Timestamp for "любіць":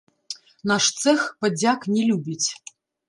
2.09-2.47